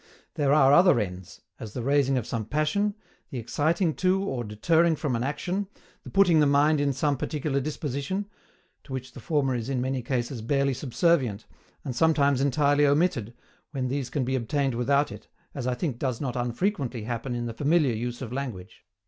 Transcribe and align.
There 0.33 0.51
are 0.51 0.73
other 0.73 0.99
ends, 0.99 1.41
as 1.59 1.73
the 1.73 1.83
raising 1.83 2.17
of 2.17 2.25
some 2.25 2.45
passion, 2.47 2.95
the 3.29 3.37
exciting 3.37 3.93
to 3.97 4.19
or 4.23 4.43
deterring 4.43 4.95
from 4.95 5.15
an 5.15 5.21
action, 5.23 5.67
the 6.03 6.09
putting 6.09 6.39
the 6.39 6.47
mind 6.47 6.81
in 6.81 6.91
some 6.91 7.17
particular 7.17 7.59
disposition 7.61 8.25
to 8.83 8.93
which 8.93 9.11
the 9.11 9.19
former 9.19 9.53
is 9.53 9.69
in 9.69 9.79
many 9.79 10.01
cases 10.01 10.41
barely 10.41 10.73
subservient, 10.73 11.45
and 11.85 11.95
sometimes 11.95 12.41
entirely 12.41 12.87
omitted, 12.87 13.35
when 13.73 13.89
these 13.89 14.09
can 14.09 14.25
be 14.25 14.33
obtained 14.33 14.73
without 14.73 15.11
it, 15.11 15.27
as 15.53 15.67
I 15.67 15.75
think 15.75 15.99
does 15.99 16.19
not 16.19 16.35
unfrequently 16.35 17.03
happen 17.03 17.35
in 17.35 17.45
the 17.45 17.53
familiar 17.53 17.93
use 17.93 18.23
of 18.23 18.33
language. 18.33 18.83